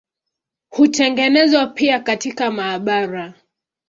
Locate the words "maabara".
2.51-3.33